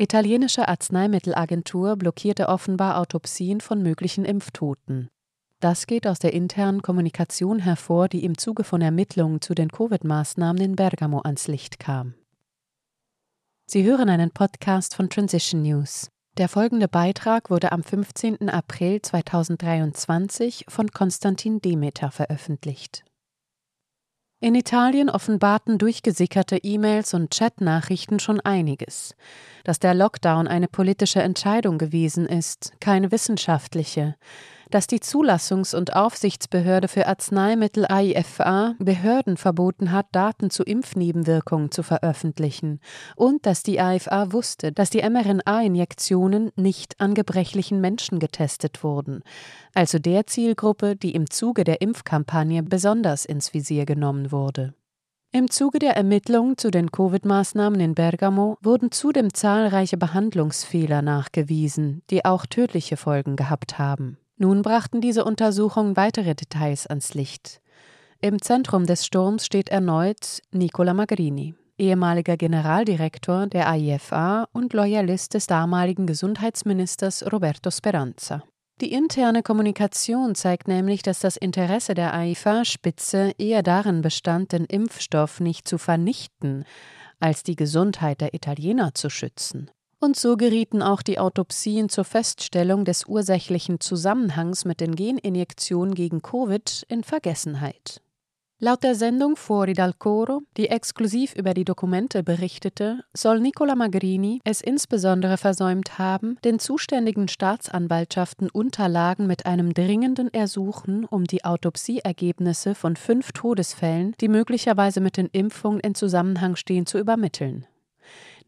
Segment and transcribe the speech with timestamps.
[0.00, 5.08] Italienische Arzneimittelagentur blockierte offenbar Autopsien von möglichen Impftoten.
[5.58, 10.62] Das geht aus der internen Kommunikation hervor, die im Zuge von Ermittlungen zu den Covid-Maßnahmen
[10.62, 12.14] in Bergamo ans Licht kam.
[13.66, 16.10] Sie hören einen Podcast von Transition News.
[16.36, 18.48] Der folgende Beitrag wurde am 15.
[18.48, 23.04] April 2023 von Konstantin Demeter veröffentlicht.
[24.40, 29.16] In Italien offenbarten durchgesickerte E-Mails und Chatnachrichten schon einiges.
[29.64, 34.14] Dass der Lockdown eine politische Entscheidung gewesen ist, keine wissenschaftliche
[34.70, 41.82] dass die Zulassungs- und Aufsichtsbehörde für Arzneimittel AIFA Behörden verboten hat, Daten zu Impfnebenwirkungen zu
[41.82, 42.80] veröffentlichen
[43.16, 49.22] und dass die AIFA wusste, dass die mRNA-Injektionen nicht an gebrechlichen Menschen getestet wurden,
[49.74, 54.74] also der Zielgruppe, die im Zuge der Impfkampagne besonders ins Visier genommen wurde.
[55.30, 62.24] Im Zuge der Ermittlungen zu den Covid-Maßnahmen in Bergamo wurden zudem zahlreiche Behandlungsfehler nachgewiesen, die
[62.24, 64.16] auch tödliche Folgen gehabt haben.
[64.38, 67.60] Nun brachten diese Untersuchungen weitere Details ans Licht.
[68.20, 75.48] Im Zentrum des Sturms steht erneut Nicola Magrini, ehemaliger Generaldirektor der AIFA und Loyalist des
[75.48, 78.44] damaligen Gesundheitsministers Roberto Speranza.
[78.80, 85.40] Die interne Kommunikation zeigt nämlich, dass das Interesse der AIFA-Spitze eher darin bestand, den Impfstoff
[85.40, 86.64] nicht zu vernichten,
[87.18, 89.68] als die Gesundheit der Italiener zu schützen.
[90.00, 96.22] Und so gerieten auch die Autopsien zur Feststellung des ursächlichen Zusammenhangs mit den Geninjektionen gegen
[96.22, 98.00] Covid in Vergessenheit.
[98.60, 104.40] Laut der Sendung Fuori dal Coro, die exklusiv über die Dokumente berichtete, soll Nicola Magrini
[104.42, 112.74] es insbesondere versäumt haben, den zuständigen Staatsanwaltschaften Unterlagen mit einem dringenden Ersuchen um die Autopsieergebnisse
[112.74, 117.64] von fünf Todesfällen, die möglicherweise mit den Impfungen in Zusammenhang stehen, zu übermitteln.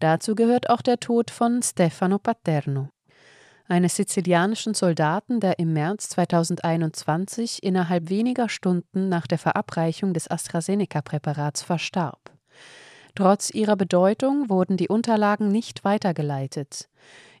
[0.00, 2.88] Dazu gehört auch der Tod von Stefano Paterno,
[3.68, 11.62] eines sizilianischen Soldaten, der im März 2021 innerhalb weniger Stunden nach der Verabreichung des AstraZeneca-Präparats
[11.62, 12.32] verstarb.
[13.14, 16.88] Trotz ihrer Bedeutung wurden die Unterlagen nicht weitergeleitet.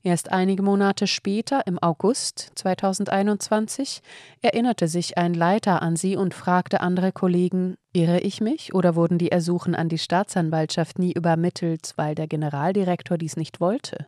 [0.02, 4.02] Erst einige Monate später, im August 2021,
[4.42, 9.18] erinnerte sich ein Leiter an sie und fragte andere Kollegen, irre ich mich oder wurden
[9.18, 14.06] die Ersuchen an die Staatsanwaltschaft nie übermittelt, weil der Generaldirektor dies nicht wollte?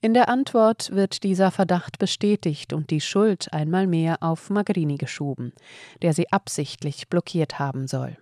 [0.00, 5.52] In der Antwort wird dieser Verdacht bestätigt und die Schuld einmal mehr auf Magrini geschoben,
[6.02, 8.16] der sie absichtlich blockiert haben soll.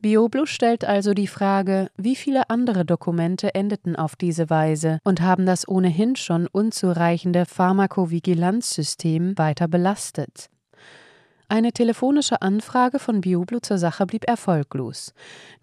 [0.00, 5.46] Bioblu stellt also die Frage, wie viele andere Dokumente endeten auf diese Weise und haben
[5.46, 10.50] das ohnehin schon unzureichende Pharmakovigilanzsystem weiter belastet.
[11.48, 15.14] Eine telefonische Anfrage von Bioblu zur Sache blieb erfolglos.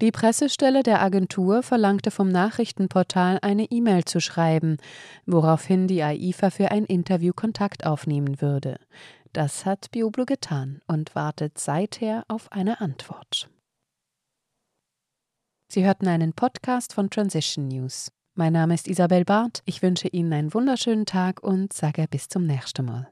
[0.02, 4.78] Die Pressestelle der Agentur verlangte vom Nachrichtenportal eine E-Mail zu schreiben,
[5.26, 8.80] woraufhin die AIFA für ein Interview Kontakt aufnehmen würde.
[9.34, 13.50] Das hat Bioblu getan und wartet seither auf eine Antwort.
[15.68, 18.10] Sie hörten einen Podcast von Transition News.
[18.36, 19.62] Mein Name ist Isabel Barth.
[19.66, 23.12] Ich wünsche Ihnen einen wunderschönen Tag und sage bis zum nächsten Mal.